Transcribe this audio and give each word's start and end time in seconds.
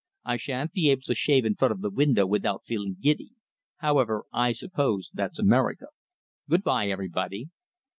"I 0.25 0.37
shan't 0.37 0.71
be 0.71 0.89
able 0.89 1.03
to 1.03 1.13
shave 1.13 1.45
in 1.45 1.53
front 1.53 1.71
of 1.73 1.81
the 1.81 1.91
window 1.91 2.25
without 2.25 2.65
feeling 2.65 2.97
giddy. 2.99 3.33
However, 3.77 4.23
I 4.33 4.51
suppose 4.51 5.11
that's 5.13 5.37
America. 5.37 5.89
Good 6.49 6.63
by, 6.63 6.89
everybody." 6.89 7.49